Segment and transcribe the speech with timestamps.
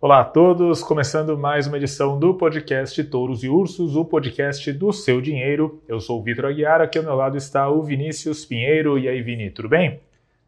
[0.00, 4.92] Olá a todos, começando mais uma edição do podcast Touros e Ursos, o podcast do
[4.92, 5.82] seu dinheiro.
[5.88, 8.96] Eu sou o Vitor Aguiar, aqui ao meu lado está o Vinícius Pinheiro.
[8.96, 9.98] E aí, Vini, tudo bem?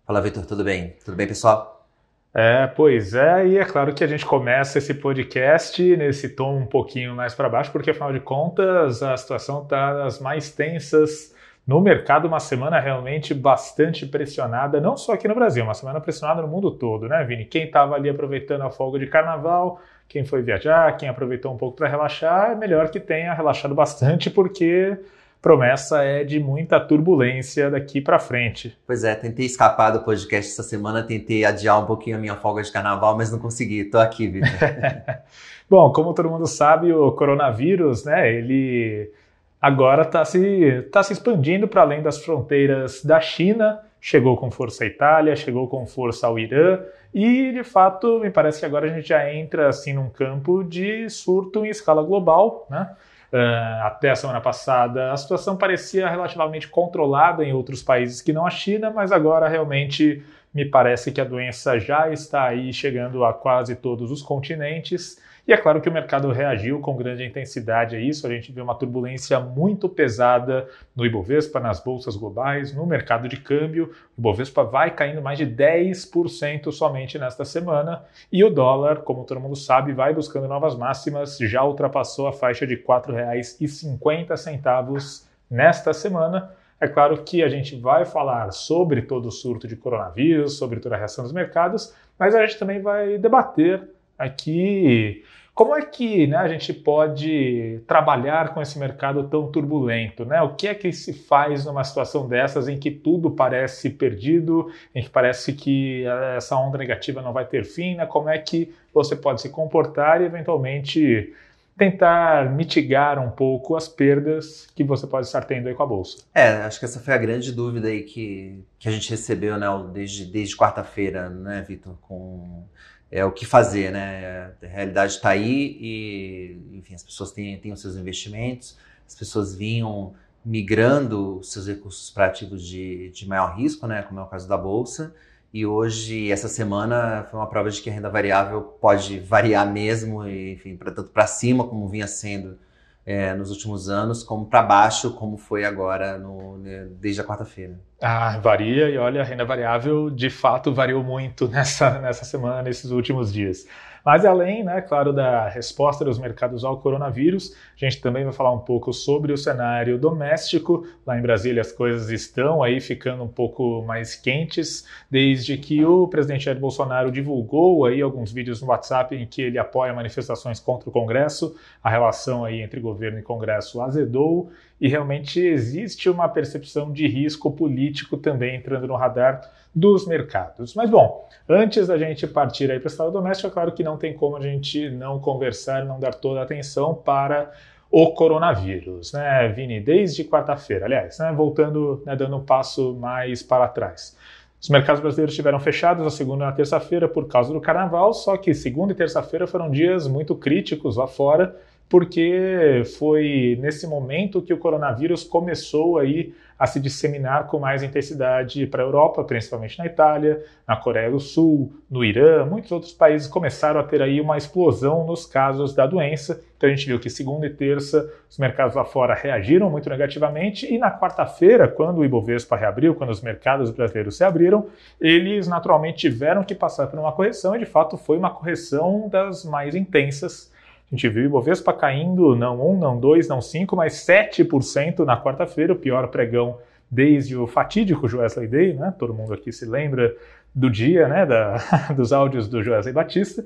[0.06, 0.94] Fala, Vitor, tudo bem?
[1.04, 1.84] Tudo bem, pessoal?
[2.32, 6.66] É, pois é, e é claro que a gente começa esse podcast nesse tom um
[6.66, 11.34] pouquinho mais para baixo, porque afinal de contas a situação está das mais tensas
[11.66, 16.42] no mercado, uma semana realmente bastante pressionada, não só aqui no Brasil, uma semana pressionada
[16.42, 17.44] no mundo todo, né, Vini?
[17.44, 21.76] Quem estava ali aproveitando a folga de carnaval, quem foi viajar, quem aproveitou um pouco
[21.76, 24.98] para relaxar, é melhor que tenha relaxado bastante, porque
[25.40, 28.76] promessa é de muita turbulência daqui para frente.
[28.86, 32.62] Pois é, tentei escapar do podcast essa semana, tentei adiar um pouquinho a minha folga
[32.62, 33.84] de carnaval, mas não consegui.
[33.84, 34.50] Tô aqui, Vitor.
[35.68, 39.12] Bom, como todo mundo sabe, o coronavírus, né, ele
[39.60, 44.84] agora está se, tá se expandindo para além das fronteiras da China, chegou com força
[44.84, 46.80] à Itália, chegou com força ao Irã,
[47.12, 51.10] e de fato me parece que agora a gente já entra assim num campo de
[51.10, 52.90] surto em escala global, né?
[53.32, 58.44] Uh, até a semana passada a situação parecia relativamente controlada em outros países que não
[58.44, 60.20] a China, mas agora realmente
[60.52, 65.16] me parece que a doença já está aí chegando a quase todos os continentes
[65.50, 68.24] e é claro que o mercado reagiu com grande intensidade a isso.
[68.24, 73.36] A gente viu uma turbulência muito pesada no Ibovespa, nas bolsas globais, no mercado de
[73.36, 73.90] câmbio.
[74.16, 78.04] O Ibovespa vai caindo mais de 10% somente nesta semana.
[78.30, 82.64] E o dólar, como todo mundo sabe, vai buscando novas máximas, já ultrapassou a faixa
[82.64, 86.52] de R$ 4,50 nesta semana.
[86.80, 90.94] É claro que a gente vai falar sobre todo o surto de coronavírus, sobre toda
[90.94, 93.82] a reação dos mercados, mas a gente também vai debater
[94.16, 100.24] aqui como é que né, a gente pode trabalhar com esse mercado tão turbulento?
[100.24, 100.40] Né?
[100.40, 105.02] O que é que se faz numa situação dessas em que tudo parece perdido, em
[105.02, 106.04] que parece que
[106.36, 107.96] essa onda negativa não vai ter fim?
[107.96, 108.06] Né?
[108.06, 111.34] Como é que você pode se comportar e eventualmente
[111.76, 116.24] tentar mitigar um pouco as perdas que você pode estar tendo aí com a bolsa?
[116.34, 119.66] É, acho que essa foi a grande dúvida aí que, que a gente recebeu né,
[119.92, 122.64] desde, desde quarta-feira, né, Vitor, com
[123.10, 124.52] é o que fazer, né?
[124.62, 129.54] A realidade está aí e, enfim, as pessoas têm, têm os seus investimentos, as pessoas
[129.54, 134.02] vinham migrando seus recursos para ativos de, de maior risco, né?
[134.02, 135.14] Como é o caso da Bolsa.
[135.52, 140.24] E hoje, essa semana, foi uma prova de que a renda variável pode variar mesmo,
[140.26, 142.56] e, enfim, pra, tanto para cima, como vinha sendo
[143.04, 147.80] é, nos últimos anos, como para baixo, como foi agora no, né, desde a quarta-feira.
[148.00, 152.90] Ah, varia e olha, a renda variável de fato variou muito nessa, nessa semana, nesses
[152.90, 153.66] últimos dias.
[154.04, 158.52] Mas além, né, claro, da resposta dos mercados ao coronavírus, a gente também vai falar
[158.52, 160.86] um pouco sobre o cenário doméstico.
[161.06, 166.08] Lá em Brasília as coisas estão aí ficando um pouco mais quentes, desde que o
[166.08, 170.88] presidente Jair Bolsonaro divulgou aí alguns vídeos no WhatsApp em que ele apoia manifestações contra
[170.88, 171.56] o Congresso.
[171.82, 174.50] A relação aí entre governo e Congresso azedou
[174.80, 179.42] e realmente existe uma percepção de risco político também entrando no radar
[179.74, 180.74] dos mercados.
[180.74, 183.96] Mas bom, antes da gente partir aí para o estado doméstico, é claro que não
[183.96, 187.50] tem como a gente não conversar, não dar toda a atenção para
[187.90, 189.80] o coronavírus, né, Vini?
[189.80, 194.16] Desde quarta-feira, aliás, né, voltando, né, dando um passo mais para trás.
[194.60, 198.36] Os mercados brasileiros estiveram fechados a segunda e a terça-feira por causa do carnaval, só
[198.36, 201.56] que segunda e terça-feira foram dias muito críticos lá fora
[201.90, 208.64] porque foi nesse momento que o coronavírus começou aí a se disseminar com mais intensidade
[208.66, 213.26] para a Europa, principalmente na Itália, na Coreia do Sul, no Irã, muitos outros países
[213.26, 216.40] começaram a ter aí uma explosão nos casos da doença.
[216.56, 220.72] Então a gente viu que segunda e terça os mercados lá fora reagiram muito negativamente.
[220.72, 224.68] E na quarta-feira, quando o Ibovespa reabriu, quando os mercados brasileiros se abriram,
[225.00, 227.56] eles naturalmente tiveram que passar por uma correção.
[227.56, 230.52] E de fato foi uma correção das mais intensas
[230.90, 235.20] a gente viu o Ibovespa caindo não 1, não 2, não 5, mas 7% na
[235.20, 236.58] quarta-feira, o pior pregão
[236.90, 238.92] desde o fatídico Joesley Day, né?
[238.98, 240.14] Todo mundo aqui se lembra
[240.52, 241.58] do dia, né, da,
[241.94, 243.44] dos áudios do Joesley Batista.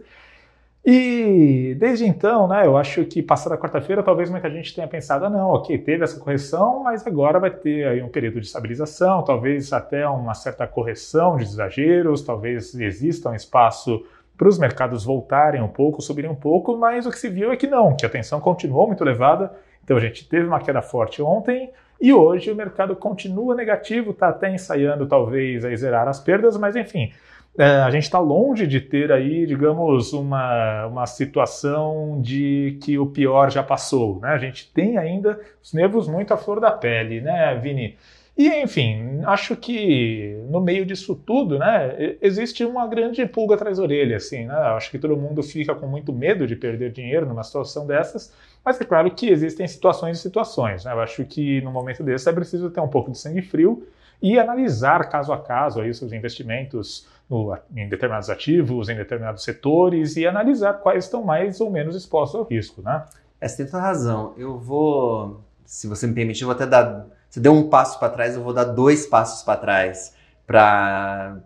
[0.86, 5.30] E desde então, né, eu acho que passada quarta-feira, talvez muita gente tenha pensado, ah,
[5.30, 9.72] não, ok, teve essa correção, mas agora vai ter aí um período de estabilização, talvez
[9.72, 14.04] até uma certa correção de exageros, talvez exista um espaço
[14.36, 17.56] para os mercados voltarem um pouco, subirem um pouco, mas o que se viu é
[17.56, 19.52] que não, que a tensão continuou muito elevada.
[19.82, 21.70] Então a gente teve uma queda forte ontem
[22.00, 26.74] e hoje o mercado continua negativo, está até ensaiando talvez a zerar as perdas, mas
[26.74, 27.12] enfim,
[27.56, 33.06] é, a gente está longe de ter aí, digamos, uma, uma situação de que o
[33.06, 34.18] pior já passou.
[34.20, 34.28] Né?
[34.28, 37.96] A gente tem ainda os nervos muito à flor da pele, né, Vini?
[38.36, 43.84] E, enfim, acho que no meio disso tudo, né, existe uma grande pulga atrás da
[43.84, 44.54] orelha, assim, né?
[44.54, 48.34] Acho que todo mundo fica com muito medo de perder dinheiro numa situação dessas,
[48.64, 50.92] mas é claro que existem situações e situações, né?
[50.92, 53.86] Eu acho que no momento desse é preciso ter um pouco de sangue frio
[54.20, 60.16] e analisar caso a caso aí seus investimentos no, em determinados ativos, em determinados setores
[60.16, 63.04] e analisar quais estão mais ou menos expostos ao risco, né?
[63.40, 64.34] É, você tem toda razão.
[64.36, 68.10] Eu vou, se você me permitir, eu vou até dar você deu um passo para
[68.10, 70.14] trás, eu vou dar dois passos para trás
[70.46, 71.42] para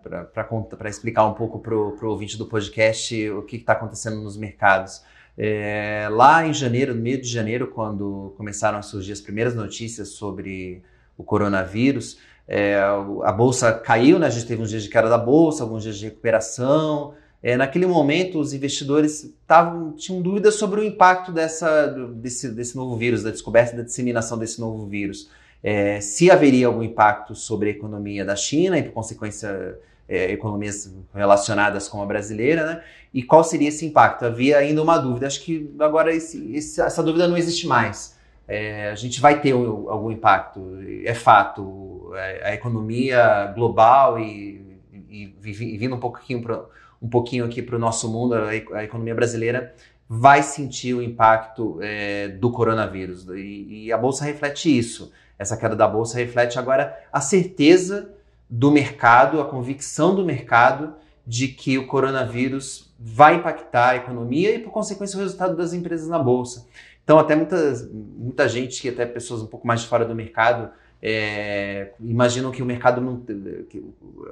[0.85, 5.01] explicar um pouco para o ouvinte do podcast o que está acontecendo nos mercados.
[5.35, 10.09] É, lá em janeiro, no meio de janeiro, quando começaram a surgir as primeiras notícias
[10.09, 10.83] sobre
[11.17, 12.79] o coronavírus, é,
[13.23, 14.27] a bolsa caiu, né?
[14.27, 17.15] a gente teve uns dias de queda da bolsa, alguns dias de recuperação.
[17.41, 22.95] É, naquele momento, os investidores tavam, tinham dúvidas sobre o impacto dessa, desse, desse novo
[22.95, 25.31] vírus, da descoberta da disseminação desse novo vírus
[25.63, 29.77] é, se haveria algum impacto sobre a economia da China e, por consequência,
[30.07, 32.83] é, economias relacionadas com a brasileira, né?
[33.13, 34.25] E qual seria esse impacto?
[34.25, 35.27] Havia ainda uma dúvida.
[35.27, 38.17] Acho que agora esse, esse, essa dúvida não existe mais.
[38.47, 42.11] É, a gente vai ter algum impacto, é fato.
[42.15, 44.79] É, a economia global e,
[45.09, 46.65] e, e vindo um pouquinho,
[46.99, 49.75] um pouquinho aqui para o nosso mundo, a, a, economia brasileira
[50.07, 53.27] vai sentir o impacto é, do coronavírus.
[53.29, 55.11] E, e a Bolsa reflete isso.
[55.39, 58.13] Essa queda da bolsa reflete agora a certeza
[58.49, 60.93] do mercado, a convicção do mercado
[61.25, 66.09] de que o coronavírus vai impactar a economia e, por consequência, o resultado das empresas
[66.09, 66.67] na bolsa.
[67.03, 67.55] Então, até muita,
[67.91, 70.69] muita gente, que até pessoas um pouco mais de fora do mercado,
[71.01, 73.23] é, imaginam que o mercado não.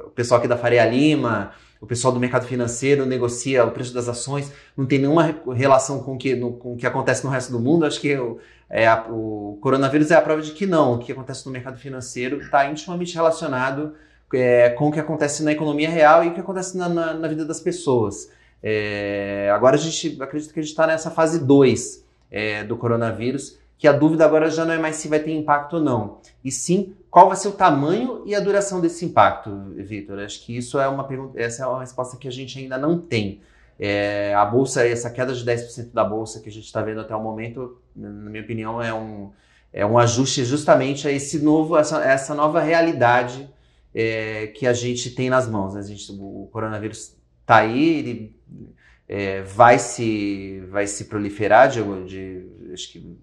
[0.06, 4.08] o pessoal aqui da Faria Lima, o pessoal do mercado financeiro negocia o preço das
[4.08, 7.60] ações, não tem nenhuma relação com que, no, com o que acontece no resto do
[7.60, 7.86] mundo.
[7.86, 8.18] Acho que
[8.70, 10.94] é a, o coronavírus é a prova de que não.
[10.94, 13.94] O que acontece no mercado financeiro está intimamente relacionado
[14.34, 17.28] é, com o que acontece na economia real e o que acontece na, na, na
[17.28, 18.30] vida das pessoas.
[18.62, 23.58] É, agora a gente acredita que a gente está nessa fase 2 é, do coronavírus,
[23.78, 26.52] que a dúvida agora já não é mais se vai ter impacto ou não, e
[26.52, 30.20] sim qual vai ser o tamanho e a duração desse impacto, Vitor.
[30.20, 33.00] Acho que isso é uma pergunta, essa é uma resposta que a gente ainda não
[33.00, 33.42] tem.
[33.80, 37.16] É, a bolsa, essa queda de 10% da bolsa que a gente está vendo até
[37.16, 39.32] o momento, na minha opinião, é um,
[39.72, 43.50] é um ajuste justamente a esse novo, essa, essa nova realidade
[43.94, 45.76] é, que a gente tem nas mãos.
[45.76, 45.80] Né?
[45.80, 48.36] A gente, o coronavírus está aí, ele
[49.08, 52.48] é, vai, se, vai se proliferar de, de,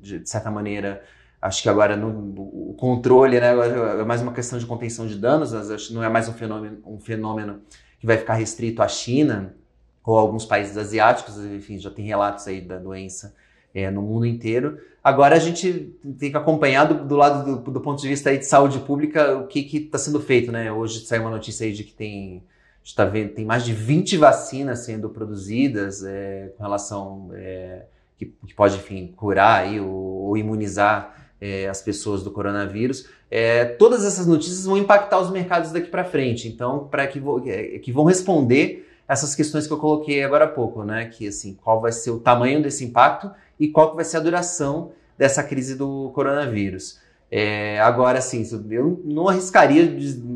[0.01, 1.05] de, de certa maneira.
[1.45, 3.53] Acho que agora no, o controle né,
[4.01, 6.79] é mais uma questão de contenção de danos, acho que não é mais um fenômeno,
[6.87, 7.61] um fenômeno
[8.01, 9.55] que vai ficar restrito à China
[10.03, 13.35] ou alguns países asiáticos, enfim, já tem relatos aí da doença
[13.75, 14.79] é, no mundo inteiro.
[15.03, 18.39] Agora a gente tem que acompanhar do, do lado do, do, ponto de vista aí
[18.39, 20.73] de saúde pública o que está sendo feito, né?
[20.73, 22.43] Hoje saiu uma notícia aí de que tem
[22.83, 27.85] está vendo tem mais de 20 vacinas sendo produzidas é, com relação é,
[28.19, 33.07] que, que, pode enfim curar aí ou, ou imunizar é, as pessoas do coronavírus.
[33.31, 36.49] É, todas essas notícias vão impactar os mercados daqui para frente.
[36.49, 40.83] Então, para que, é, que vão responder essas questões que eu coloquei agora há pouco,
[40.83, 41.07] né?
[41.07, 44.21] Que assim, qual vai ser o tamanho desse impacto e qual que vai ser a
[44.21, 46.99] duração dessa crise do coronavírus.
[47.31, 49.83] É, agora, assim, eu não arriscaria,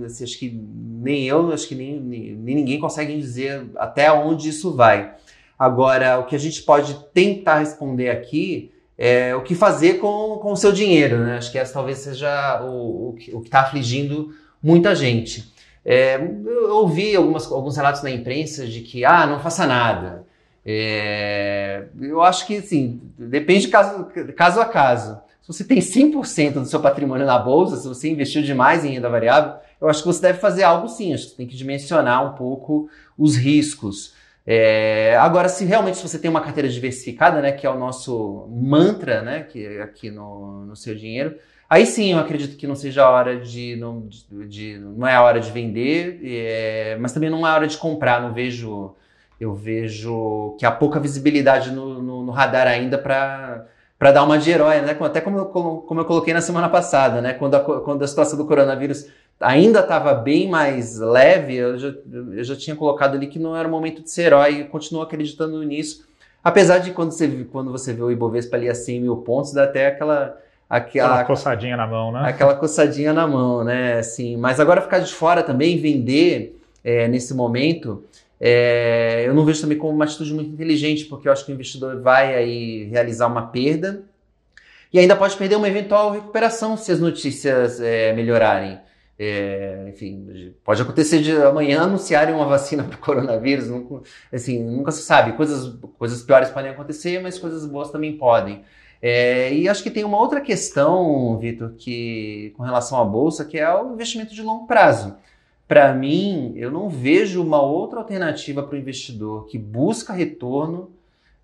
[0.05, 4.49] assim, acho que nem eu, acho que nem, nem, nem ninguém consegue dizer até onde
[4.49, 5.15] isso vai.
[5.59, 10.53] Agora, o que a gente pode tentar responder aqui é o que fazer com, com
[10.53, 11.37] o seu dinheiro, né?
[11.37, 15.53] Acho que essa talvez seja o, o que está afligindo muita gente.
[15.85, 20.27] É, eu ouvi algumas, alguns relatos na imprensa de que, ah, não faça nada.
[20.67, 25.19] É, eu acho que, assim, depende de caso, caso a caso.
[25.41, 29.09] Se você tem 100% do seu patrimônio na bolsa, se você investiu demais em renda
[29.09, 31.15] variável, eu acho que você deve fazer algo sim.
[31.15, 34.13] Acho que você tem que dimensionar um pouco os riscos.
[34.51, 38.49] É, agora, se realmente se você tem uma carteira diversificada, né, que é o nosso
[38.51, 41.37] mantra, né, que é aqui no, no seu dinheiro,
[41.71, 43.77] Aí sim, eu acredito que não seja a hora de.
[43.77, 47.55] Não, de, de não é a hora de vender, é, mas também não é a
[47.55, 48.23] hora de comprar.
[48.23, 48.95] Não vejo.
[49.39, 53.67] Eu vejo que há pouca visibilidade no, no, no radar ainda para
[53.99, 54.97] para dar uma de herói, né?
[54.99, 57.35] Até como eu, como eu coloquei na semana passada, né?
[57.35, 59.07] Quando a, quando a situação do coronavírus
[59.41, 61.95] ainda estava bem mais leve, eu já,
[62.33, 65.03] eu já tinha colocado ali que não era o momento de ser herói e continuo
[65.03, 66.07] acreditando nisso.
[66.43, 69.65] Apesar de quando você, quando você vê o Ibovespa ali a 100 mil pontos, dá
[69.65, 70.37] até aquela
[70.71, 72.29] Aquela, aquela coçadinha na mão, né?
[72.29, 74.01] Aquela coçadinha na mão, né?
[74.01, 78.05] Assim, mas agora ficar de fora também, vender é, nesse momento,
[78.39, 81.55] é, eu não vejo também como uma atitude muito inteligente, porque eu acho que o
[81.55, 84.03] investidor vai aí realizar uma perda
[84.93, 88.79] e ainda pode perder uma eventual recuperação se as notícias é, melhorarem.
[89.21, 94.93] É, enfim, pode acontecer de amanhã anunciarem uma vacina para o coronavírus, não, assim, nunca
[94.93, 95.33] se sabe.
[95.33, 98.63] Coisas, coisas piores podem acontecer, mas coisas boas também podem.
[99.03, 103.59] É, e acho que tem uma outra questão, Vitor, que com relação à bolsa, que
[103.59, 105.17] é o investimento de longo prazo.
[105.67, 110.91] Para mim, eu não vejo uma outra alternativa para o investidor que busca retorno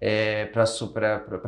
[0.00, 0.93] é, para su,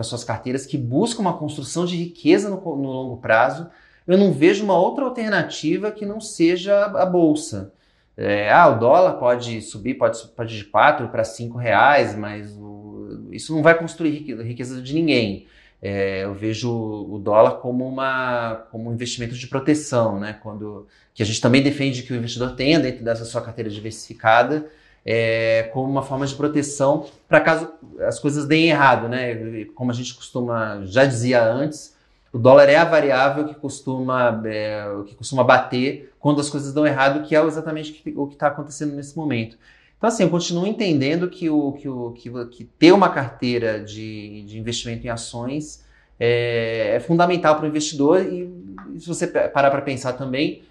[0.03, 3.69] suas carteiras, que busca uma construção de riqueza no, no longo prazo
[4.07, 7.73] eu não vejo uma outra alternativa que não seja a bolsa.
[8.17, 13.29] É, ah, o dólar pode subir, pode, pode de 4 para 5 reais, mas o,
[13.31, 14.11] isso não vai construir
[14.43, 15.47] riqueza de ninguém.
[15.83, 20.39] É, eu vejo o dólar como, uma, como um investimento de proteção, né?
[20.43, 24.67] Quando, que a gente também defende que o investidor tenha dentro dessa sua carteira diversificada,
[25.05, 27.71] é, como uma forma de proteção para caso
[28.01, 29.67] as coisas deem errado, né?
[29.75, 31.96] Como a gente costuma, já dizia antes,
[32.37, 36.87] o dólar é a variável que costuma, é, que costuma bater quando as coisas dão
[36.87, 39.57] errado, que é exatamente o que está acontecendo nesse momento.
[39.97, 44.43] Então, assim, eu continuo entendendo que, o, que, o, que, que ter uma carteira de,
[44.43, 45.83] de investimento em ações
[46.21, 48.53] é, é fundamental para o investidor e
[48.99, 50.63] se você parar para pensar também,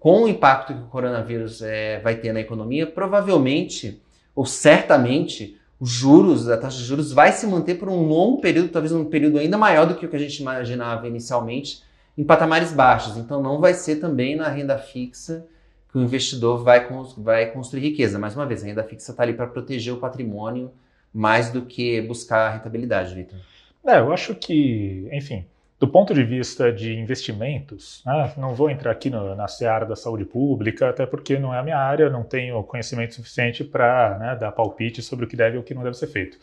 [0.00, 4.02] com o impacto que o coronavírus é, vai ter na economia, provavelmente
[4.34, 8.68] ou certamente os juros, a taxa de juros vai se manter por um longo período,
[8.68, 11.82] talvez um período ainda maior do que o que a gente imaginava inicialmente,
[12.18, 13.16] em patamares baixos.
[13.16, 15.46] Então não vai ser também na renda fixa
[15.90, 18.18] que o investidor vai, vai construir riqueza.
[18.18, 20.70] Mais uma vez, a renda fixa está ali para proteger o patrimônio
[21.12, 23.38] mais do que buscar a rentabilidade, Vitor.
[23.84, 25.46] É, eu acho que, enfim,
[25.80, 29.96] do ponto de vista de investimentos, né, não vou entrar aqui no, na seara da
[29.96, 34.36] saúde pública, até porque não é a minha área, não tenho conhecimento suficiente para né,
[34.38, 36.36] dar palpite sobre o que deve e o que não deve ser feito.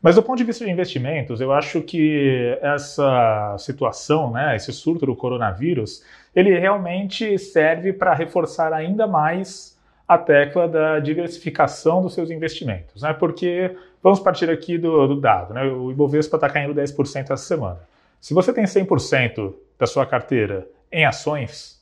[0.00, 5.04] Mas do ponto de vista de investimentos, eu acho que essa situação, né, esse surto
[5.04, 9.76] do coronavírus, ele realmente serve para reforçar ainda mais
[10.06, 13.02] a tecla da diversificação dos seus investimentos.
[13.02, 13.12] Né?
[13.14, 15.64] Porque, vamos partir aqui do, do dado, né?
[15.64, 17.80] o Ibovespa está caindo 10% essa semana.
[18.20, 21.76] Se você tem 100% da sua carteira em ações,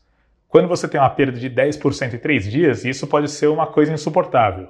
[0.49, 3.93] quando você tem uma perda de 10% em três dias, isso pode ser uma coisa
[3.93, 4.69] insuportável.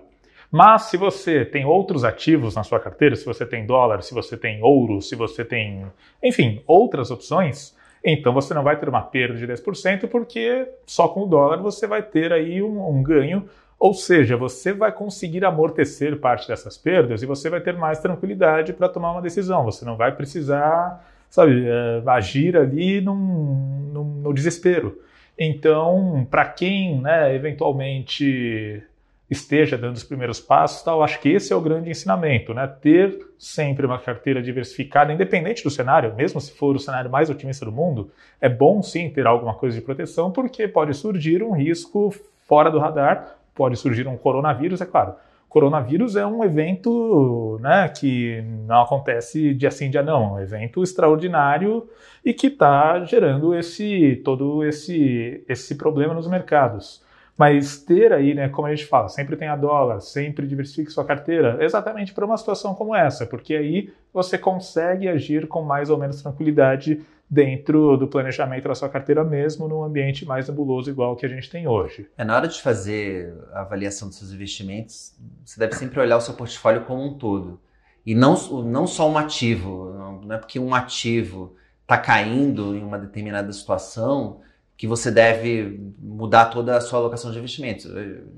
[0.51, 4.37] Mas se você tem outros ativos na sua carteira, se você tem dólar, se você
[4.37, 5.85] tem ouro, se você tem,
[6.23, 11.25] enfim, outras opções, então você não vai ter uma perda de 10%, porque só com
[11.25, 16.19] o dólar você vai ter aí um, um ganho, ou seja, você vai conseguir amortecer
[16.21, 19.65] parte dessas perdas e você vai ter mais tranquilidade para tomar uma decisão.
[19.65, 21.05] Você não vai precisar
[21.35, 25.01] sabe, é, agir ali num, num, no desespero.
[25.37, 28.81] Então, para quem né, eventualmente
[29.29, 32.69] esteja dando os primeiros passos, tal, acho que esse é o grande ensinamento, né?
[32.69, 37.65] Ter sempre uma carteira diversificada, independente do cenário, mesmo se for o cenário mais otimista
[37.65, 42.15] do mundo, é bom sim ter alguma coisa de proteção, porque pode surgir um risco
[42.47, 45.17] fora do radar, pode surgir um coronavírus, é claro
[45.55, 50.25] coronavírus é um evento né, que não acontece dia sim, dia não.
[50.25, 51.89] É um evento extraordinário
[52.25, 57.05] e que está gerando esse todo esse, esse problema nos mercados.
[57.37, 61.59] Mas ter aí, né, como a gente fala, sempre tenha dólar, sempre diversifique sua carteira,
[61.61, 66.23] exatamente para uma situação como essa, porque aí você consegue agir com mais ou menos
[66.23, 71.29] tranquilidade dentro do planejamento da sua carteira mesmo num ambiente mais nebuloso igual que a
[71.29, 72.09] gente tem hoje.
[72.17, 76.21] É na hora de fazer a avaliação dos seus investimentos, você deve sempre olhar o
[76.21, 77.61] seu portfólio como um todo
[78.07, 82.99] e não, não só um ativo, não é porque um ativo está caindo em uma
[82.99, 84.41] determinada situação
[84.77, 87.87] que você deve mudar toda a sua alocação de investimentos.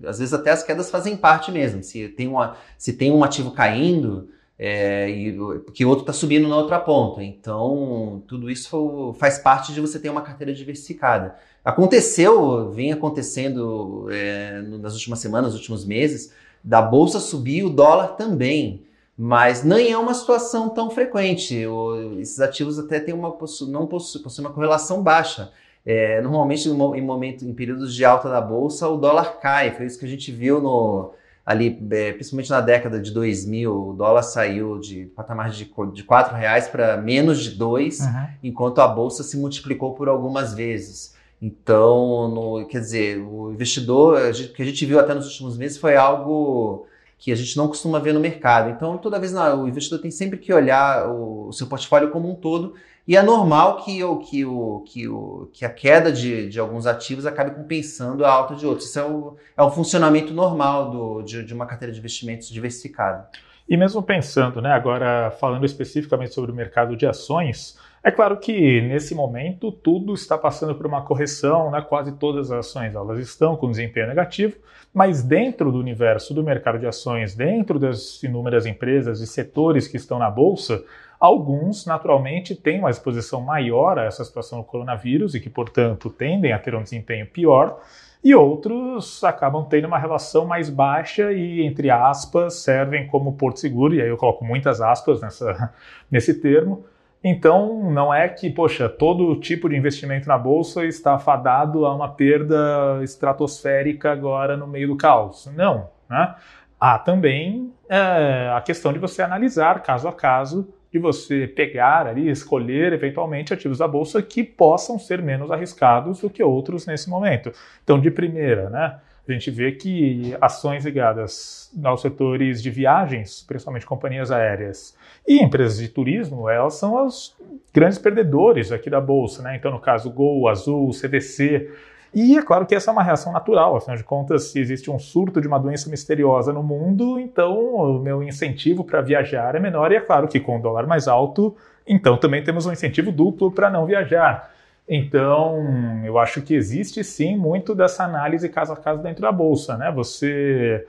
[0.05, 1.83] Às vezes até as quedas fazem parte mesmo.
[1.83, 4.29] Se tem, uma, se tem um ativo caindo,
[4.59, 5.33] é, e,
[5.65, 7.23] porque o outro está subindo na outra ponta.
[7.23, 11.37] Então, tudo isso faz parte de você ter uma carteira diversificada.
[11.65, 18.09] Aconteceu, vem acontecendo é, nas últimas semanas, nos últimos meses, da bolsa subir o dólar
[18.09, 18.85] também.
[19.19, 21.67] Mas nem é uma situação tão frequente.
[21.67, 23.29] O, esses ativos até têm uma,
[23.69, 25.51] não possuem, possuem uma correlação baixa.
[25.87, 29.71] É, normalmente, em, momento, em períodos de alta da bolsa, o dólar cai.
[29.71, 31.13] Foi isso que a gente viu no,
[31.47, 36.35] ali, é, principalmente na década de 2000, o dólar saiu de patamar de, de 4
[36.35, 38.27] reais para menos de 2, uhum.
[38.43, 41.15] enquanto a bolsa se multiplicou por algumas vezes.
[41.41, 45.79] Então, no, quer dizer, o investidor, o que a gente viu até nos últimos meses
[45.79, 46.87] foi algo
[47.19, 48.71] que a gente não costuma ver no mercado.
[48.71, 52.31] Então, toda vez não, o investidor tem sempre que olhar o, o seu portfólio como
[52.31, 52.75] um todo
[53.07, 56.87] e é normal que, o, que, o, que, o, que a queda de, de alguns
[56.87, 58.89] ativos acabe compensando a alta de outros.
[58.89, 63.29] Isso é, o, é um funcionamento normal do, de, de uma carteira de investimentos diversificada.
[63.69, 68.81] E mesmo pensando, né, agora falando especificamente sobre o mercado de ações, é claro que
[68.83, 71.81] nesse momento tudo está passando por uma correção, né?
[71.81, 74.57] quase todas as ações elas estão com desempenho negativo,
[74.95, 79.97] mas dentro do universo do mercado de ações, dentro das inúmeras empresas e setores que
[79.97, 80.85] estão na bolsa,
[81.19, 86.53] alguns naturalmente têm uma exposição maior a essa situação do coronavírus e que, portanto, tendem
[86.53, 87.81] a ter um desempenho pior
[88.23, 93.95] e outros acabam tendo uma relação mais baixa e, entre aspas, servem como porto seguro,
[93.95, 95.73] e aí eu coloco muitas aspas nessa,
[96.11, 96.85] nesse termo.
[97.29, 102.09] Então, não é que, poxa, todo tipo de investimento na bolsa está fadado a uma
[102.09, 105.51] perda estratosférica agora no meio do caos.
[105.57, 105.91] Não.
[106.09, 106.37] Né?
[106.79, 112.31] Há também é, a questão de você analisar caso a caso de você pegar ali,
[112.31, 117.51] escolher eventualmente ativos da bolsa que possam ser menos arriscados do que outros nesse momento.
[117.83, 123.87] Então, de primeira, né, a gente vê que ações ligadas aos setores de viagens, principalmente
[123.87, 127.37] companhias aéreas e empresas de turismo, elas são os
[127.73, 129.57] grandes perdedores aqui da bolsa, né?
[129.57, 131.71] Então, no caso, Gol, Azul, CVC,
[132.15, 134.99] e é claro que essa é uma reação natural, afinal de contas, se existe um
[134.99, 139.93] surto de uma doença misteriosa no mundo, então o meu incentivo para viajar é menor,
[139.93, 141.55] e é claro que com o dólar mais alto,
[141.87, 144.56] então também temos um incentivo duplo para não viajar.
[144.89, 149.77] Então, eu acho que existe sim muito dessa análise caso a caso dentro da bolsa,
[149.77, 149.91] né?
[149.93, 150.87] Você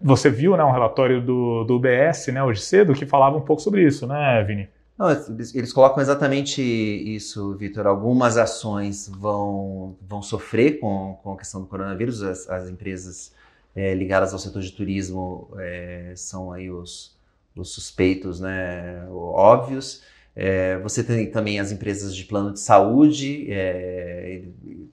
[0.00, 3.62] você viu né, um relatório do, do UBS né, hoje cedo que falava um pouco
[3.62, 4.68] sobre isso, né, Vini?
[4.98, 7.86] Não, eles colocam exatamente isso, Vitor.
[7.86, 12.22] Algumas ações vão, vão sofrer com, com a questão do coronavírus.
[12.22, 13.34] As, as empresas
[13.74, 17.14] é, ligadas ao setor de turismo é, são aí os,
[17.54, 20.02] os suspeitos né, óbvios.
[20.38, 24.42] É, você tem também as empresas de plano de saúde, é,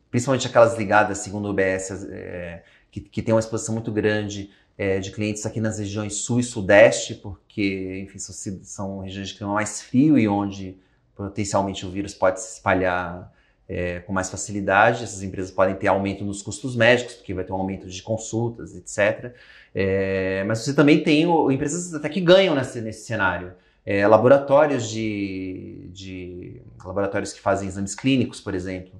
[0.09, 4.99] principalmente aquelas ligadas, segundo o UBS, é, que, que tem uma exposição muito grande é,
[4.99, 9.53] de clientes aqui nas regiões sul e sudeste, porque, enfim, são, são regiões de clima
[9.53, 10.77] mais frio e onde
[11.13, 13.31] potencialmente o vírus pode se espalhar
[13.67, 15.03] é, com mais facilidade.
[15.03, 18.75] Essas empresas podem ter aumento nos custos médicos, porque vai ter um aumento de consultas,
[18.75, 19.33] etc.
[19.75, 23.53] É, mas você também tem o, empresas até que ganham nesse, nesse cenário.
[23.85, 28.93] É, laboratórios de, de laboratórios que fazem exames clínicos, por exemplo,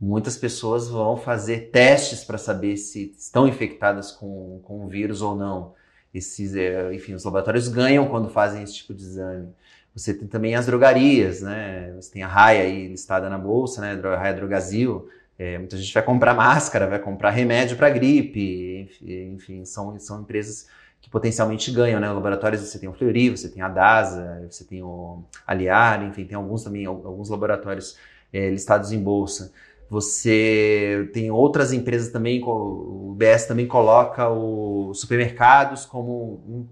[0.00, 5.34] muitas pessoas vão fazer testes para saber se estão infectadas com, com o vírus ou
[5.34, 5.74] não.
[6.14, 9.48] Esses, é, enfim, os laboratórios ganham quando fazem esse tipo de exame.
[9.94, 11.92] Você tem também as drogarias, né?
[11.94, 14.00] Você tem a Raia aí listada na bolsa, né?
[14.04, 15.08] A Raia Drogazil.
[15.38, 20.66] É, muita gente vai comprar máscara, vai comprar remédio para gripe, enfim, são, são empresas
[21.00, 22.10] que potencialmente ganham, né?
[22.10, 26.36] Laboratórios você tem o Fleury, você tem a DASA, você tem o Aliar, enfim, tem
[26.36, 27.96] alguns também, alguns laboratórios
[28.32, 29.52] é, listados em bolsa.
[29.90, 36.66] Você tem outras empresas também, o BS também coloca os supermercados como um,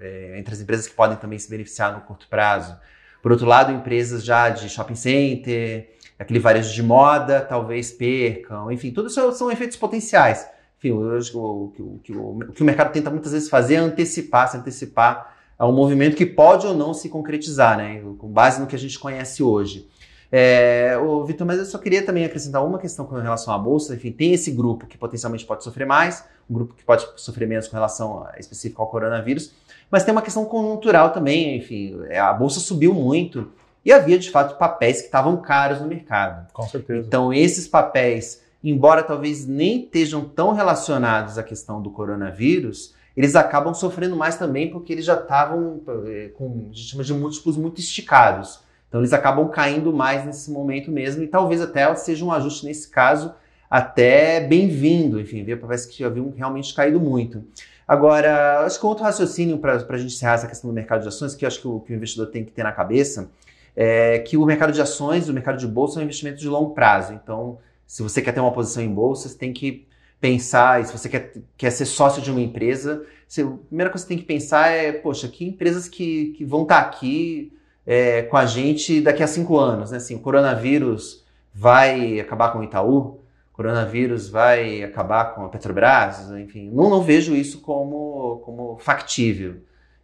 [0.00, 2.76] é, entre as empresas que podem também se beneficiar no curto prazo.
[3.22, 8.90] Por outro lado, empresas já de shopping center, aquele varejo de moda, talvez percam, enfim,
[8.90, 10.48] tudo isso são efeitos potenciais.
[10.80, 14.56] Enfim, o, o, o, o que o mercado tenta muitas vezes fazer é antecipar, se
[14.56, 18.74] antecipar a um movimento que pode ou não se concretizar, né, com base no que
[18.74, 19.86] a gente conhece hoje.
[20.32, 23.94] É, o Vitor, mas eu só queria também acrescentar uma questão com relação à bolsa.
[23.94, 27.68] Enfim, tem esse grupo que potencialmente pode sofrer mais, um grupo que pode sofrer menos
[27.68, 29.52] com relação a, específico ao coronavírus,
[29.90, 31.58] mas tem uma questão conjuntural também.
[31.58, 33.52] Enfim, é, a bolsa subiu muito
[33.84, 36.50] e havia de fato papéis que estavam caros no mercado.
[36.52, 37.06] Com certeza.
[37.06, 43.74] Então, esses papéis, embora talvez nem estejam tão relacionados à questão do coronavírus, eles acabam
[43.74, 47.80] sofrendo mais também porque eles já estavam é, com, a gente chama de múltiplos muito
[47.80, 48.60] esticados.
[48.88, 52.88] Então eles acabam caindo mais nesse momento mesmo e talvez até seja um ajuste nesse
[52.88, 53.34] caso
[53.70, 57.44] até bem-vindo, enfim, parece que viu realmente caído muito.
[57.86, 61.36] Agora, acho que outro raciocínio para a gente encerrar essa questão do mercado de ações,
[61.36, 63.30] que eu acho que o, que o investidor tem que ter na cabeça,
[63.76, 66.74] é que o mercado de ações, o mercado de bolsa é um investimento de longo
[66.74, 67.12] prazo.
[67.12, 67.58] Então,
[67.90, 69.84] se você quer ter uma posição em bolsa, você tem que
[70.20, 74.04] pensar, e se você quer, quer ser sócio de uma empresa, você, a primeira coisa
[74.04, 77.52] que você tem que pensar é, poxa, que empresas que, que vão estar tá aqui
[77.84, 79.90] é, com a gente daqui a cinco anos.
[79.90, 79.96] Né?
[79.96, 83.18] Assim, o coronavírus vai acabar com o Itaú,
[83.52, 89.56] o coronavírus vai acabar com a Petrobras, enfim, não, não vejo isso como, como factível.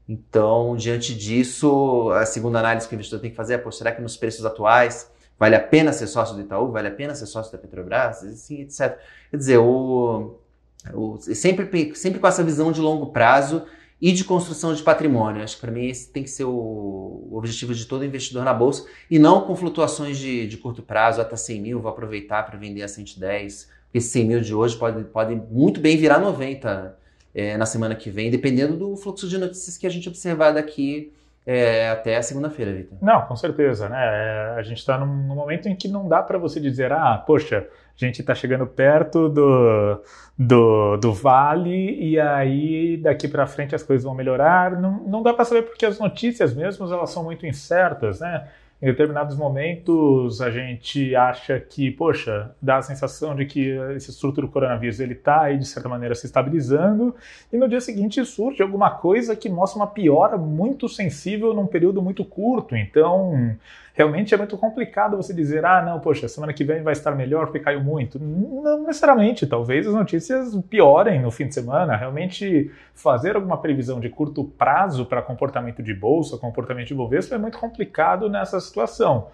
[0.09, 3.92] Então, diante disso, a segunda análise que o investidor tem que fazer é, pô, será
[3.92, 7.27] que nos preços atuais vale a pena ser sócio do Itaú, vale a pena ser
[7.27, 8.99] sócio da Petrobras, assim, etc.
[9.31, 10.38] Quer dizer, o,
[10.92, 13.64] o, sempre, sempre com essa visão de longo prazo
[14.01, 15.42] e de construção de patrimônio.
[15.42, 18.87] Acho que para mim esse tem que ser o objetivo de todo investidor na bolsa
[19.11, 22.83] e não com flutuações de, de curto prazo, até 100 mil, vou aproveitar para vender
[22.83, 26.99] a 110, porque esse 100 mil de hoje pode, pode muito bem virar 90
[27.35, 31.12] é, na semana que vem, dependendo do fluxo de notícias que a gente observar daqui
[31.47, 32.99] é, até a segunda-feira, Vitor.
[33.01, 33.97] Não, com certeza, né?
[33.97, 37.23] É, a gente está num, num, momento em que não dá para você dizer, ah,
[37.25, 40.03] poxa, a gente está chegando perto do,
[40.37, 44.73] do, do vale e aí daqui para frente as coisas vão melhorar.
[44.73, 48.49] Não, não dá para saber porque as notícias mesmo elas são muito incertas, né?
[48.81, 54.43] Em determinados momentos a gente acha que, poxa, dá a sensação de que esse surto
[54.43, 57.15] do coronavírus ele está aí de certa maneira se estabilizando
[57.51, 62.03] e no dia seguinte surge alguma coisa que mostra uma piora muito sensível num período
[62.03, 62.77] muito curto.
[62.77, 63.57] Então,
[63.97, 67.47] realmente é muito complicado você dizer, ah, não, poxa, semana que vem vai estar melhor
[67.47, 68.19] porque caiu muito.
[68.19, 71.97] Não necessariamente, talvez as notícias piorem no fim de semana.
[71.97, 77.39] Realmente fazer alguma previsão de curto prazo para comportamento de bolsa, comportamento de Bovespa é
[77.39, 79.29] muito complicado nessa situação.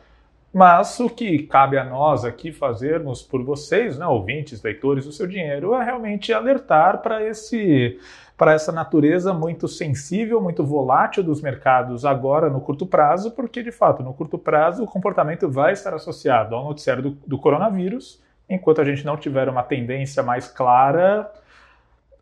[0.52, 5.26] Mas o que cabe a nós aqui fazermos por vocês, né, ouvintes, leitores do seu
[5.26, 7.98] dinheiro, é realmente alertar para esse
[8.42, 13.70] para essa natureza muito sensível, muito volátil dos mercados agora no curto prazo, porque de
[13.70, 18.80] fato no curto prazo o comportamento vai estar associado ao noticiário do, do coronavírus, enquanto
[18.80, 21.30] a gente não tiver uma tendência mais clara,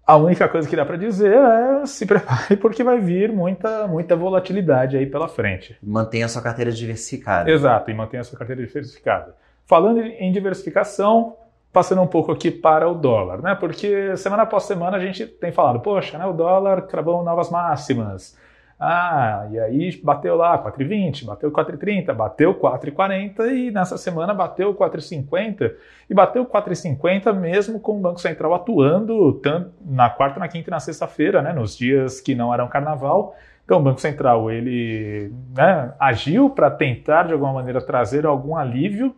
[0.06, 4.14] a única coisa que dá para dizer é se prepare porque vai vir muita, muita
[4.14, 5.78] volatilidade aí pela frente.
[5.82, 7.50] Mantenha a sua carteira diversificada.
[7.50, 9.34] Exato, e mantenha a sua carteira diversificada.
[9.64, 11.34] Falando em diversificação,
[11.72, 13.54] passando um pouco aqui para o dólar, né?
[13.54, 18.36] Porque semana após semana a gente tem falado, poxa, né, o dólar cravou novas máximas.
[18.82, 25.74] Ah, e aí bateu lá 4,20, bateu 4,30, bateu 4,40 e nessa semana bateu 4,50
[26.08, 30.72] e bateu 4,50 mesmo com o Banco Central atuando tanto na quarta, na quinta e
[30.72, 33.36] na sexta-feira, né, nos dias que não eram carnaval.
[33.66, 39.14] Então o Banco Central ele né, agiu para tentar de alguma maneira trazer algum alívio,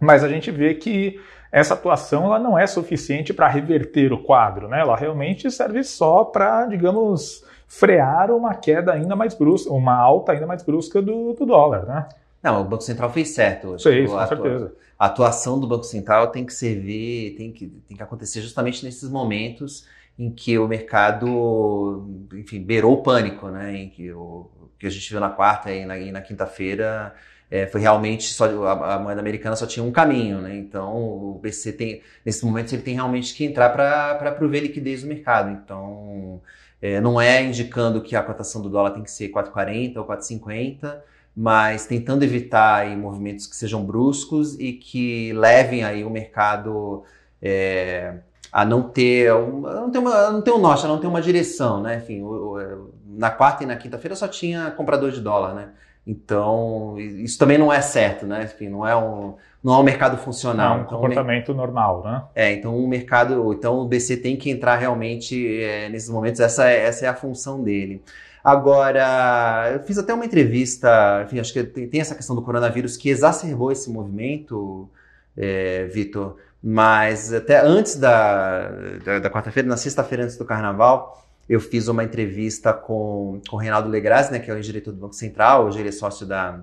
[0.00, 1.20] mas a gente vê que
[1.56, 4.80] essa atuação ela não é suficiente para reverter o quadro, né?
[4.80, 10.46] Ela realmente serve só para, digamos, frear uma queda ainda mais brusca, uma alta ainda
[10.46, 12.06] mais brusca do, do dólar, né?
[12.42, 13.74] Não, o Banco Central fez certo.
[13.78, 14.74] Fez, com certeza.
[14.98, 19.08] A atuação do Banco Central tem que servir, tem que, tem que acontecer justamente nesses
[19.08, 19.88] momentos
[20.18, 23.74] em que o mercado, enfim, beirou o pânico, né?
[23.74, 27.14] Em que o que a gente viu na quarta e na, e na quinta-feira
[27.50, 30.56] é, foi realmente só a, a, moeda americana só tinha um caminho, né?
[30.56, 35.08] Então o BC tem nesse momento ele tem realmente que entrar para prover liquidez no
[35.08, 35.50] mercado.
[35.50, 36.40] Então
[36.82, 40.98] é, não é indicando que a cotação do dólar tem que ser 4,40 ou 4,50,
[41.36, 47.04] mas tentando evitar aí, movimentos que sejam bruscos e que levem aí o mercado
[47.40, 48.14] é,
[48.50, 51.20] a não ter, um, não ter, uma, não ter um norte, a não ter uma
[51.20, 51.98] direção, né?
[51.98, 55.68] Enfim, o, o, na quarta e na quinta-feira só tinha comprador de dólar, né?
[56.06, 58.44] Então, isso também não é certo, né?
[58.44, 60.76] Enfim, não é um, não é um mercado funcional.
[60.76, 62.22] É um então, comportamento normal, né?
[62.32, 66.70] É, então o mercado, então o BC tem que entrar realmente é, nesses momentos, essa,
[66.70, 68.00] é, essa é a função dele.
[68.44, 73.08] Agora, eu fiz até uma entrevista, enfim, acho que tem, essa questão do coronavírus que
[73.08, 74.88] exacerbou esse movimento,
[75.36, 78.68] é, Vitor, mas até antes da,
[79.04, 83.58] da, da quarta-feira, na sexta-feira antes do carnaval, eu fiz uma entrevista com, com o
[83.58, 86.60] Reinaldo Legras, né, que é o diretor do Banco Central, hoje ele é sócio da,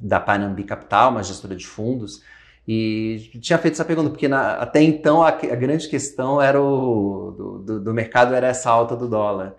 [0.00, 2.22] da Panambi Capital, uma gestora de fundos,
[2.68, 7.62] e tinha feito essa pergunta, porque na, até então a, a, grande questão era o,
[7.64, 9.54] do, do, mercado era essa alta do dólar.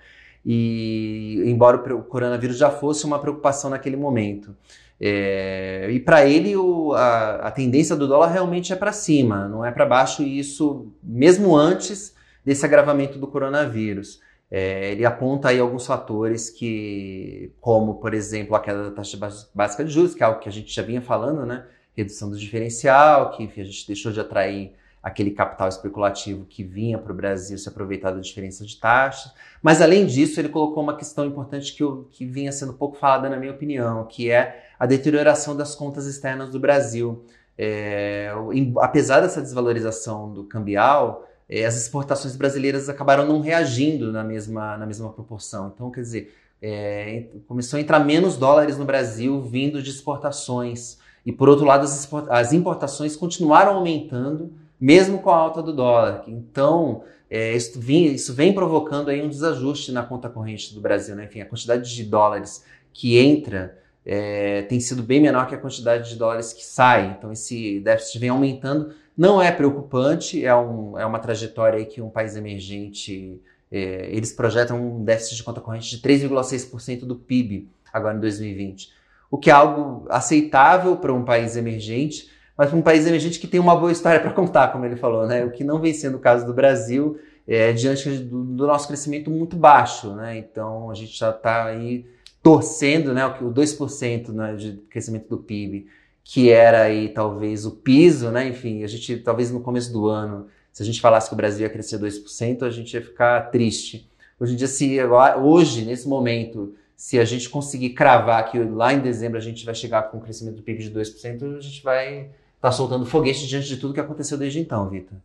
[0.45, 4.53] E embora o, o coronavírus já fosse uma preocupação naquele momento.
[4.99, 9.63] É, e para ele o, a, a, tendência do dólar realmente é para cima, não
[9.63, 14.19] é para baixo, e isso mesmo antes desse agravamento do coronavírus.
[14.49, 19.17] É, ele aponta aí alguns fatores que, como por exemplo a queda da taxa
[19.53, 21.65] básica de juros, que é algo que a gente já vinha falando, né?
[21.97, 26.97] redução do diferencial, que enfim, a gente deixou de atrair aquele capital especulativo que vinha
[26.97, 29.33] para o Brasil se aproveitar da diferença de taxa.
[29.63, 33.29] Mas, além disso, ele colocou uma questão importante que, eu, que vinha sendo pouco falada,
[33.29, 37.25] na minha opinião, que é a deterioração das contas externas do Brasil.
[37.57, 44.23] É, em, apesar dessa desvalorização do cambial, é, as exportações brasileiras acabaram não reagindo na
[44.23, 45.71] mesma, na mesma proporção.
[45.73, 50.97] Então, quer dizer, é, começou a entrar menos dólares no Brasil vindo de exportações.
[51.25, 51.85] E por outro lado,
[52.29, 56.23] as importações continuaram aumentando, mesmo com a alta do dólar.
[56.27, 61.15] Então, é, isso, vem, isso, vem, provocando aí um desajuste na conta corrente do Brasil.
[61.15, 61.25] Né?
[61.25, 66.09] Enfim, a quantidade de dólares que entra é, tem sido bem menor que a quantidade
[66.09, 67.15] de dólares que sai.
[67.17, 68.93] Então, esse déficit vem aumentando.
[69.17, 74.79] Não é preocupante, é, um, é uma trajetória que um país emergente é, eles projetam
[74.79, 78.97] um déficit de conta corrente de 3,6% do PIB agora em 2020
[79.29, 83.47] o que é algo aceitável para um país emergente, mas para um país emergente que
[83.47, 85.45] tem uma boa história para contar, como ele falou, né?
[85.45, 89.29] O que não vem sendo o caso do Brasil, é, diante do, do, nosso crescimento
[89.29, 90.37] muito baixo, né?
[90.37, 92.05] Então a gente já está aí
[92.41, 95.87] torcendo, né, o 2% né, de crescimento do PIB,
[96.29, 98.49] que era aí talvez o piso, né?
[98.49, 101.65] Enfim, a gente talvez no começo do ano, se a gente falasse que o Brasil
[101.65, 104.09] ia crescer 2%, a gente ia ficar triste.
[104.37, 108.93] Hoje em dia, se agora, hoje, nesse momento, se a gente conseguir cravar que lá
[108.93, 111.81] em dezembro a gente vai chegar com um crescimento do PIB de 2%, a gente
[111.81, 115.17] vai estar tá soltando foguete diante de tudo que aconteceu desde então, Vitor.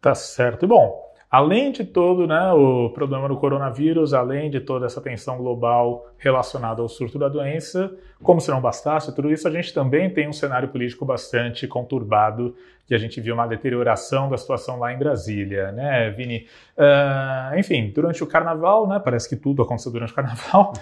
[0.00, 0.64] Tá certo.
[0.64, 5.36] E bom, Além de todo né, o problema do coronavírus, além de toda essa tensão
[5.36, 10.08] global relacionada ao surto da doença, como se não bastasse tudo isso, a gente também
[10.08, 14.90] tem um cenário político bastante conturbado, que a gente viu uma deterioração da situação lá
[14.90, 16.46] em Brasília, né, Vini?
[16.78, 20.72] Uh, enfim, durante o carnaval, né, parece que tudo aconteceu durante o carnaval,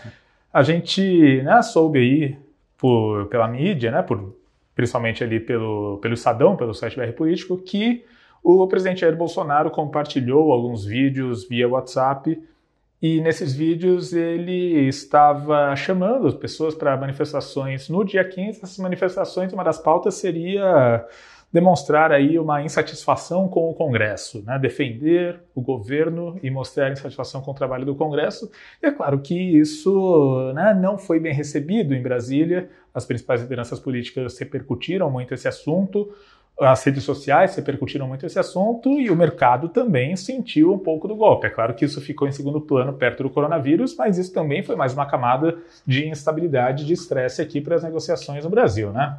[0.53, 2.39] a gente né, soube aí
[2.79, 4.33] por, pela mídia, né, por,
[4.77, 8.05] principalmente ali pelo, pelo Estadão, pelo site BR Político, que
[8.43, 12.41] o presidente Jair Bolsonaro compartilhou alguns vídeos via WhatsApp
[13.01, 18.63] e nesses vídeos ele estava chamando as pessoas para manifestações no dia 15.
[18.63, 21.07] Essas manifestações, uma das pautas seria
[21.53, 24.59] demonstrar aí uma insatisfação com o Congresso, né?
[24.59, 28.51] defender o governo e mostrar insatisfação com o trabalho do Congresso.
[28.83, 32.69] E é claro que isso né, não foi bem recebido em Brasília.
[32.93, 36.13] As principais lideranças políticas repercutiram muito esse assunto
[36.61, 41.15] as redes sociais repercutiram muito esse assunto e o mercado também sentiu um pouco do
[41.15, 41.47] golpe.
[41.47, 44.75] É claro que isso ficou em segundo plano perto do coronavírus, mas isso também foi
[44.75, 49.19] mais uma camada de instabilidade, de estresse aqui para as negociações no Brasil, né?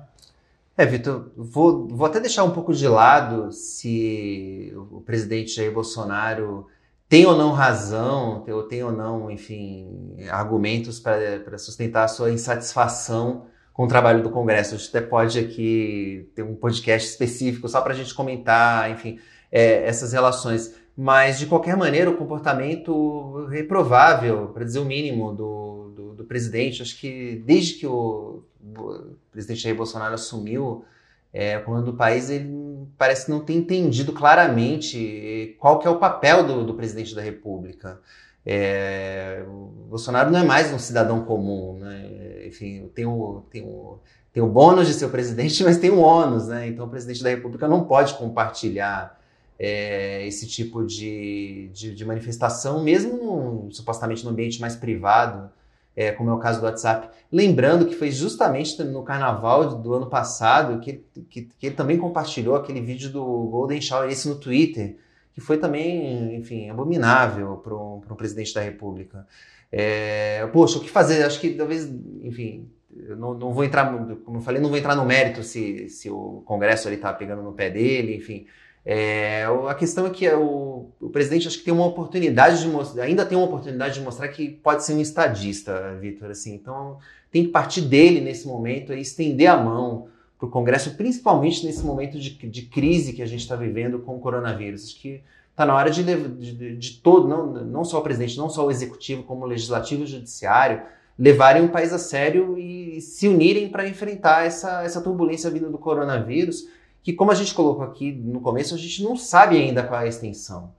[0.76, 6.68] É, Vitor, vou, vou até deixar um pouco de lado se o presidente Jair Bolsonaro
[7.10, 13.46] tem ou não razão, ou tem ou não, enfim, argumentos para sustentar a sua insatisfação
[13.78, 14.74] com o trabalho do Congresso.
[14.74, 19.20] A gente até pode aqui ter um podcast específico só para a gente comentar, enfim,
[19.52, 20.74] é, essas relações.
[20.98, 26.82] Mas, de qualquer maneira, o comportamento reprovável, para dizer o mínimo, do, do, do, presidente,
[26.82, 28.42] acho que desde que o,
[28.76, 30.84] o presidente Jair Bolsonaro assumiu
[31.32, 32.52] é, o comando do país, ele
[32.98, 38.02] parece não ter entendido claramente qual que é o papel do, do presidente da República.
[38.50, 42.46] É, o Bolsonaro não é mais um cidadão comum, né?
[42.46, 44.00] Enfim, tem o, tem, o,
[44.32, 46.66] tem o bônus de ser o presidente, mas tem o ônus, né?
[46.66, 49.20] Então o presidente da República não pode compartilhar
[49.60, 55.50] é, esse tipo de, de, de, manifestação, mesmo supostamente no ambiente mais privado,
[55.94, 57.10] é, como é o caso do WhatsApp.
[57.30, 62.56] Lembrando que foi justamente no carnaval do ano passado que, que, que ele também compartilhou
[62.56, 64.96] aquele vídeo do Golden Shower, esse no Twitter,
[65.38, 69.28] que foi também, enfim, abominável para um, presidente da República.
[69.72, 71.24] É, poxa, o que fazer?
[71.24, 71.88] Acho que talvez,
[72.24, 72.68] enfim,
[73.16, 73.86] não, não vou entrar,
[74.26, 77.54] como eu falei, não vou entrar no mérito se, se o Congresso está pegando no
[77.54, 78.48] pé dele, enfim.
[78.84, 83.04] É, a questão é que o, o, presidente acho que tem uma oportunidade de mostrar,
[83.04, 86.98] ainda tem uma oportunidade de mostrar que pode ser um estadista, Vitor, assim, então
[87.32, 91.84] tem que partir dele nesse momento e estender a mão para o Congresso, principalmente nesse
[91.84, 94.86] momento de, de crise que a gente está vivendo com o coronavírus.
[94.86, 98.50] Acho que está na hora de, de, de, todo, não, não só o presidente, não
[98.50, 100.84] só o executivo, como o legislativo e o judiciário,
[101.18, 105.80] levarem o país a sério e se unirem para enfrentar essa, essa turbulência vinda do
[105.80, 106.68] coronavírus,
[107.02, 110.04] que, como a gente colocou aqui no começo, a gente não sabe ainda qual é
[110.04, 110.72] a extensão.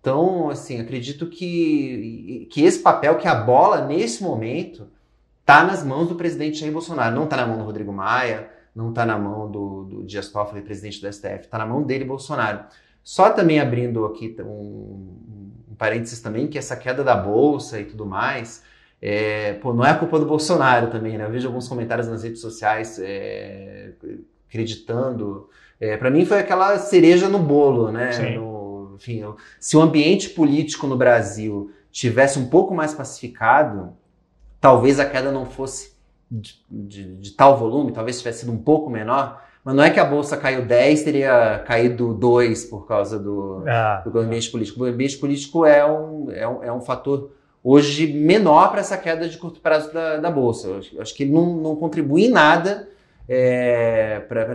[0.00, 4.88] Então, assim, acredito que, que esse papel, que a bola, nesse momento,
[5.40, 8.90] está nas mãos do presidente Jair Bolsonaro, não está na mão do Rodrigo Maia, não
[8.90, 12.66] está na mão do, do Dias Toffoli, presidente do STF, está na mão dele, Bolsonaro.
[13.02, 15.16] Só também abrindo aqui um,
[15.70, 18.62] um parênteses também, que essa queda da bolsa e tudo mais,
[19.00, 21.24] é, pô, não é a culpa do Bolsonaro também, né?
[21.24, 23.92] Eu vejo alguns comentários nas redes sociais é,
[24.46, 25.48] acreditando.
[25.80, 28.36] É, para mim foi aquela cereja no bolo, né?
[28.36, 29.22] No, enfim,
[29.58, 33.96] se o ambiente político no Brasil tivesse um pouco mais pacificado,
[34.60, 35.95] talvez a queda não fosse
[36.30, 40.00] de, de, de, tal volume, talvez tivesse sido um pouco menor, mas não é que
[40.00, 44.82] a bolsa caiu 10, teria caído 2 por causa do, ah, do ambiente político.
[44.82, 49.28] O ambiente político é um, é um, é um fator hoje menor para essa queda
[49.28, 50.68] de curto prazo da, da bolsa.
[50.68, 52.88] Eu acho, que ele não, não contribui em nada
[53.28, 54.48] é, para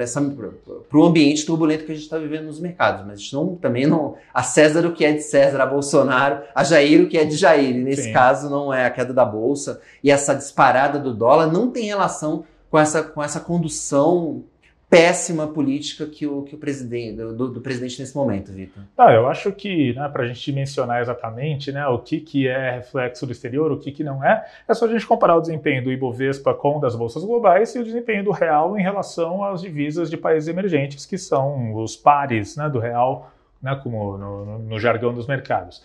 [0.93, 3.05] o ambiente turbulento que a gente está vivendo nos mercados.
[3.05, 4.15] Mas a gente não, também não.
[4.33, 7.35] A César o que é de César, a Bolsonaro, a Jair o que é de
[7.35, 7.75] Jair.
[7.75, 8.13] E nesse Sim.
[8.13, 12.45] caso, não é a queda da Bolsa e essa disparada do dólar não tem relação
[12.69, 14.43] com essa, com essa condução
[14.91, 18.83] péssima política que o, que o presidente, do, do presidente nesse momento, Vitor?
[18.97, 22.71] Ah, eu acho que, né, para a gente mencionar exatamente né, o que, que é
[22.71, 25.81] reflexo do exterior, o que, que não é, é só a gente comparar o desempenho
[25.81, 30.09] do Ibovespa com das bolsas globais e o desempenho do real em relação às divisas
[30.09, 33.31] de países emergentes, que são os pares né, do real
[33.63, 35.81] né, como no, no, jargão dos mercados.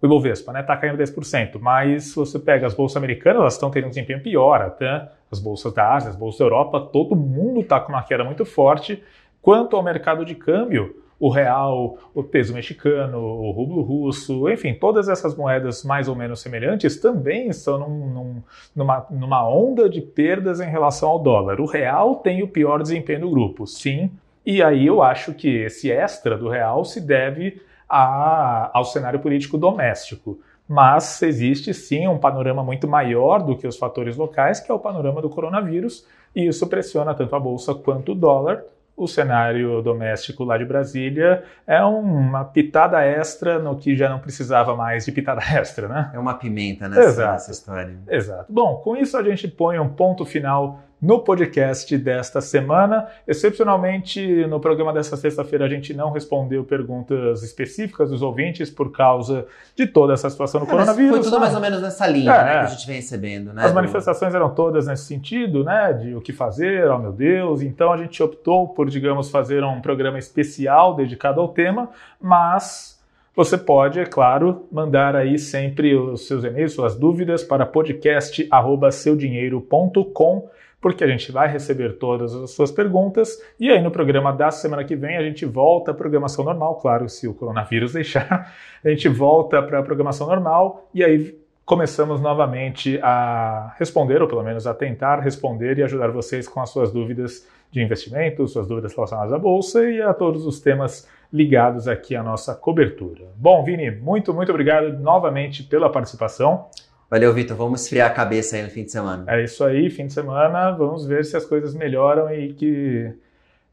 [0.00, 3.70] O Ibovespa né, tá caindo 10%, mas se você pega as bolsas americanas, elas estão
[3.70, 7.60] tendo um desempenho pior até, as bolsas da Ásia, as bolsas da Europa, todo mundo
[7.60, 9.02] está com uma queda muito forte.
[9.42, 15.08] Quanto ao mercado de câmbio, o real, o peso mexicano, o rublo russo, enfim, todas
[15.08, 18.42] essas moedas mais ou menos semelhantes também estão num, num,
[18.74, 21.60] numa, numa onda de perdas em relação ao dólar.
[21.60, 24.10] O real tem o pior desempenho do grupo, sim,
[24.44, 29.56] e aí eu acho que esse extra do real se deve a, ao cenário político
[29.56, 30.38] doméstico.
[30.68, 34.78] Mas existe sim um panorama muito maior do que os fatores locais, que é o
[34.78, 38.64] panorama do coronavírus, e isso pressiona tanto a bolsa quanto o dólar,
[38.96, 44.74] o cenário doméstico lá de Brasília é uma pitada extra no que já não precisava
[44.74, 46.10] mais de pitada extra, né?
[46.14, 47.94] É uma pimenta nessa, nessa história.
[48.08, 48.50] Exato.
[48.50, 53.06] Bom, com isso a gente põe um ponto final no podcast desta semana.
[53.26, 59.46] Excepcionalmente, no programa desta sexta-feira, a gente não respondeu perguntas específicas dos ouvintes por causa
[59.74, 61.10] de toda essa situação do é, coronavírus.
[61.10, 61.40] Foi tudo né?
[61.40, 63.52] mais ou menos nessa linha é, né, que a gente vem recebendo.
[63.52, 65.92] Né, as manifestações eram todas nesse sentido, né?
[65.92, 67.60] De o que fazer, oh meu Deus.
[67.60, 72.94] Então a gente optou por, digamos, fazer um programa especial dedicado ao tema, mas
[73.34, 80.48] você pode, é claro, mandar aí sempre os seus e-mails, suas dúvidas para podcast@seudinheiro.com
[80.86, 84.84] porque a gente vai receber todas as suas perguntas e aí no programa da semana
[84.84, 89.08] que vem a gente volta à programação normal, claro, se o coronavírus deixar, a gente
[89.08, 94.72] volta para a programação normal e aí começamos novamente a responder, ou pelo menos a
[94.72, 99.38] tentar responder e ajudar vocês com as suas dúvidas de investimento, suas dúvidas relacionadas à
[99.40, 103.24] bolsa e a todos os temas ligados aqui à nossa cobertura.
[103.34, 106.66] Bom, Vini, muito, muito obrigado novamente pela participação.
[107.10, 107.56] Valeu, Vitor.
[107.56, 109.24] Vamos esfriar a cabeça aí no fim de semana.
[109.28, 110.72] É isso aí, fim de semana.
[110.72, 113.12] Vamos ver se as coisas melhoram e que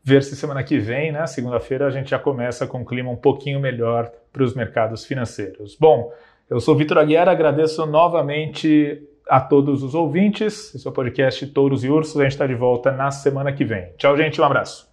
[0.03, 3.15] ver se semana que vem, né, segunda-feira, a gente já começa com um clima um
[3.15, 5.77] pouquinho melhor para os mercados financeiros.
[5.79, 6.11] Bom,
[6.49, 10.75] eu sou Vitor Aguiar, agradeço novamente a todos os ouvintes.
[10.75, 12.19] Esse é o podcast Touros e Ursos.
[12.19, 13.93] A gente está de volta na semana que vem.
[13.97, 14.41] Tchau, gente.
[14.41, 14.92] Um abraço.